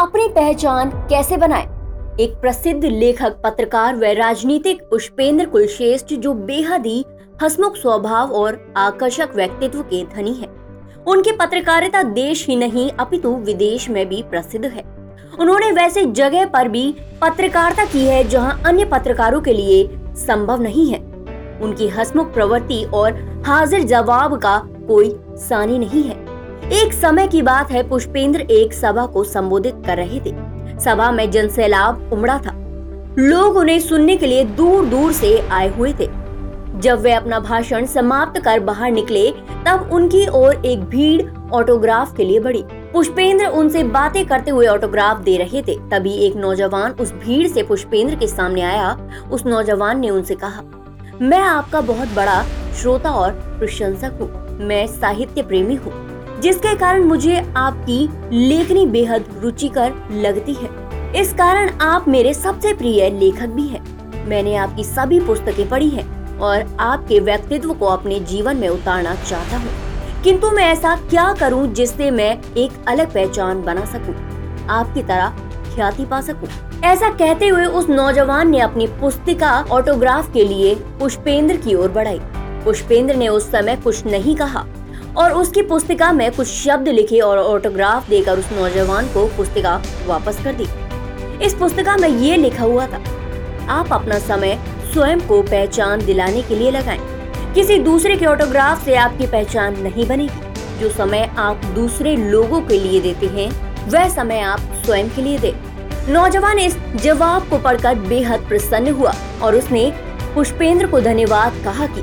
अपनी 0.00 0.28
पहचान 0.28 0.90
कैसे 0.90 1.36
बनाए? 1.36 1.62
एक 2.20 2.40
प्रसिद्ध 2.40 2.84
लेखक, 2.84 3.36
पत्रकार 3.44 3.96
व 3.96 4.04
राजनीतिक 4.04 4.82
पुष्पेंद्र 4.82 5.46
कुलश्रेष्ठ, 5.46 6.06
जो 6.06 6.34
बेहद 6.34 6.86
ही 6.86 7.04
हसमुख 7.42 7.76
स्वभाव 7.76 8.32
और 8.32 8.74
आकर्षक 8.76 9.28
व्यक्तित्व 9.36 9.82
के 9.82 10.04
धनी 10.04 10.34
है। 10.34 10.48
उनकी 11.06 11.32
पत्रकारिता 11.32 12.02
देश 12.02 12.46
ही 12.46 12.56
नहीं, 12.56 12.90
अपितु 12.90 13.30
विदेश 13.30 13.90
में 13.90 14.08
भी 14.08 14.22
प्रसिद्ध 14.22 14.66
है। 14.66 14.84
उन्होंने 15.40 15.72
वैसे 15.72 16.04
जगह 16.04 16.46
पर 16.46 16.68
भी 16.68 16.96
पत्रकारिता 17.22 17.84
की 17.84 18.04
है, 18.04 18.28
जहाँ 18.28 18.62
अन्य 18.66 18.84
पत्रकारों 18.84 19.40
के 19.40 19.52
लिए 19.52 19.88
संभव 20.14 20.62
नहीं 20.62 20.92
है। 20.92 20.98
उनकी 21.62 21.88
हसमुख 21.88 22.34
प्रवृत्ति 22.34 22.84
और 22.84 23.42
हाजिर 23.46 23.82
जवाब 23.82 24.40
का 24.42 24.58
कोई 24.88 25.16
सानी 25.30 25.78
नहीं 25.78 26.02
है। 26.02 26.33
एक 26.64 26.92
समय 26.92 27.26
की 27.26 27.40
बात 27.42 27.70
है, 27.70 27.82
पुष्पेंद्र 27.88 28.40
एक 28.40 28.72
सभा 28.74 29.04
को 29.06 29.22
संबोधित 29.24 29.82
कर 29.86 29.96
रहे 29.96 30.20
थे। 30.20 30.30
सभा 30.80 31.10
में 31.12 31.30
जनसैलाब 31.30 32.10
उमड़ा 32.12 32.38
था। 32.38 32.52
लोग 33.18 33.56
उन्हें 33.56 33.78
सुनने 33.80 34.16
के 34.16 34.26
लिए 34.26 34.44
दूर 34.44 34.86
दूर 34.86 35.12
से 35.12 35.38
आए 35.48 35.68
हुए 35.68 35.92
थे। 35.92 36.06
जब 36.80 37.00
वे 37.00 37.12
अपना 37.12 37.40
भाषण 37.40 37.86
समाप्त 37.86 38.40
कर 38.40 38.60
बाहर 38.60 38.90
निकले, 38.90 39.30
तब 39.66 39.90
उनकी 39.92 40.26
ओर 40.28 40.64
एक 40.66 40.84
भीड़ 40.84 41.50
ऑटोग्राफ 41.52 42.16
के 42.16 42.24
लिए 42.24 42.40
बढ़ी। 42.40 42.62
पुष्पेंद्र 42.92 43.46
उनसे 43.48 43.82
बातें 43.82 44.24
करते 44.26 44.50
हुए 44.50 44.66
ऑटोग्राफ 44.66 45.20
दे 45.20 45.36
रहे 45.36 45.62
थे। 45.62 45.76
तभी 45.90 46.14
एक 46.26 46.36
नौजवान 46.36 46.92
उस 46.92 47.12
भीड़ 47.14 47.46
से 47.48 47.62
पुष्पेंद्र 47.62 48.14
के 48.14 48.26
सामने 48.26 48.62
आया। 48.62 48.96
उस 49.32 49.46
नौजवान 49.46 50.00
ने 50.00 50.10
उनसे 50.10 50.34
कहा, 50.34 50.62
मैं 51.20 51.40
आपका 51.40 51.80
बहुत 51.82 52.14
बड़ा 52.16 52.42
श्रोता 52.80 53.10
और 53.10 53.30
प्रशंसक 53.58 54.18
हूँ। 54.20 54.58
मैं 54.58 54.86
साहित्य 54.86 55.42
प्रेमी 55.42 55.74
हूँ। 55.74 56.13
जिसके 56.40 56.74
कारण 56.74 57.04
मुझे 57.04 57.52
आपकी 57.56 58.08
लेखनी 58.48 58.86
बेहद 58.86 59.24
रुचिकर 59.38 59.92
लगती 60.10 60.54
है। 60.54 60.68
इस 61.20 61.32
कारण 61.32 61.70
आप 61.80 62.08
मेरे 62.08 62.34
सबसे 62.34 62.72
प्रिय 62.74 63.10
लेखक 63.10 63.48
भी 63.48 63.66
हैं। 63.68 63.82
मैंने 64.28 64.56
आपकी 64.56 64.84
सभी 64.84 65.20
पुस्तकें 65.20 65.68
पढ़ी 65.68 65.88
हैं 65.88 66.38
और 66.38 66.76
आपके 66.80 67.18
व्यक्तित्व 67.20 67.72
को 67.74 67.86
अपने 67.86 68.20
जीवन 68.20 68.56
में 68.56 68.68
उतारना 68.68 69.14
चाहता 69.14 69.56
हूँ। 69.56 69.70
किंतु 70.22 70.50
मैं 70.50 70.64
ऐसा 70.64 70.96
क्या 70.96 71.32
करूँ 71.32 71.66
जिससे 71.66 72.10
मैं 72.10 72.54
एक 72.56 72.84
अलग 72.88 73.14
पहचान 73.14 73.62
बना 73.62 73.84
सकूँ? 73.84 74.14
आपकी 74.70 75.02
तरह 75.02 75.36
ख्याति 75.74 76.04
पा 76.04 76.20
सकूँ। 76.20 76.48
ऐसा 76.84 77.08
कहते 77.08 77.48
हुए 77.48 77.64
उस 77.64 77.88
नौजवान 77.88 78.50
ने 78.50 78.60
अपनी 78.60 78.86
पुस्तिका 78.86 79.64
ऑटोग्राफ 79.70 80.32
के 80.32 80.44
लिए 80.44 80.74
पुष्पेंद्र 80.74 81.56
की 81.56 81.74
ओर 81.74 81.90
बढ़ाई। 81.90 82.20
पुष्पेंद्र 82.64 83.14
ने 83.14 83.28
उस 83.28 83.50
समय 83.50 83.76
कुछ 83.76 84.06
नहीं 84.06 84.36
कहा। 84.36 84.64
और 85.16 85.32
उसकी 85.32 85.62
पुस्तिका 85.62 86.12
में 86.12 86.30
कुछ 86.32 86.46
शब्द 86.46 86.88
लिखे 86.88 87.18
और 87.20 87.38
ऑटोग्राफ 87.38 88.08
देकर 88.08 88.38
उस 88.38 88.52
नौजवान 88.52 89.06
को 89.06 89.26
पुस्तिका 89.26 89.82
वापस 90.06 90.42
कर 90.44 90.52
दी। 90.52 90.66
इस 91.44 91.54
पुस्तिका 91.54 91.96
में 91.96 92.08
ये 92.08 92.36
लिखा 92.36 92.64
हुआ 92.64 92.86
था, 92.86 93.02
आप 93.70 93.92
अपना 93.92 94.18
समय 94.18 94.58
स्वयं 94.92 95.20
को 95.20 95.42
पहचान 95.42 96.04
दिलाने 96.06 96.42
के 96.42 96.56
लिए 96.56 96.70
लगाएँ। 96.70 96.98
किसी 97.54 97.78
दूसरे 97.78 98.16
के 98.16 98.26
ऑटोग्राफ 98.26 98.84
से 98.84 98.94
आपकी 98.94 99.26
पहचान 99.26 99.80
नहीं 99.80 100.06
बनेगी। 100.06 100.80
जो 100.80 100.88
समय 100.90 101.30
आप 101.38 101.64
दूसरे 101.64 102.16
लोगों 102.16 102.60
के 102.60 102.78
लिए 102.78 103.00
देते 103.00 103.26
हैं, 103.26 103.50
वह 103.90 104.08
समय 104.08 104.40
आप 104.40 104.60
स्वयं 104.84 105.10
के 105.10 105.22
लिए 105.22 105.38
दे। 105.38 105.54
नौजवान 106.08 106.58
इस 106.58 106.76
जवाब 106.96 107.48
को 107.48 107.58
पढ़कर 107.58 107.94
बेहद 107.98 108.40
प्रसन्न 108.40 108.92
हुआ 108.92 109.14
और 109.42 109.56
उसने 109.56 109.92
पुष्पेंद्र 110.34 110.86
को 110.86 111.00
धन्यवाद 111.00 111.62
कहा 111.64 111.86
कि 111.86 112.02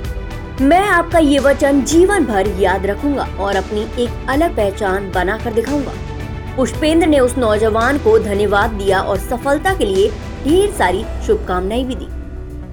मैं 0.61 0.79
आपका 0.79 1.19
ये 1.19 1.37
वचन 1.39 1.81
जीवन 1.83 2.25
भर 2.25 2.47
याद 2.59 2.85
रखूँगा 2.85 3.23
और 3.39 3.55
अपनी 3.55 3.81
एक 4.03 4.27
अलग 4.29 4.55
पहचान 4.55 5.09
बनाकर 5.11 5.53
दिखाऊँगा। 5.53 5.91
पुष्पेंद्र 6.55 7.07
ने 7.07 7.19
उस 7.19 7.37
नौजवान 7.37 7.97
को 7.97 8.17
धन्यवाद 8.19 8.71
दिया 8.73 8.99
और 9.01 9.17
सफलता 9.19 9.73
के 9.77 9.85
लिए 9.85 10.09
ढेर 10.43 10.71
सारी 10.71 11.03
शुभकामनाएँ 11.27 11.83
भी 11.85 11.95
दी। 11.95 12.05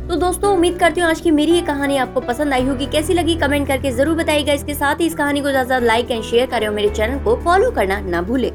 तो 0.09 0.17
दोस्तों, 0.17 0.53
उम्मीद 0.55 0.79
करती 0.79 1.01
हूँ 1.01 1.09
आज 1.09 1.21
की 1.21 1.31
मेरी 1.31 1.53
ये 1.53 1.63
कहानी 1.63 1.97
आपको 1.97 2.21
पसंद 2.21 2.53
आई 2.53 2.67
होगी। 2.67 2.87
कैसी 2.87 3.15
लगी 3.15 3.37
कमेंट 3.37 3.67
करके 3.69 3.91
ज़रूर 3.93 4.17
बताइएगा। 4.17 4.53
इसके 4.53 4.75
साथ 4.75 5.01
ही 5.01 5.07
इस 5.07 5.15
कहानी 5.15 5.41
को 5.41 5.51
ज़्यादा 5.51 5.79
लाइक 5.79 6.11
एंड 6.11 6.23
शेयर 6.23 6.47
करें 6.47 6.67
और 6.69 6.75
मेरे 6.75 6.89
चैनल 6.91 7.25
को 7.25 7.37
फॉलो 7.45 7.71
करना 7.71 8.01
ना 8.01 8.23
भूलें। 8.23 8.51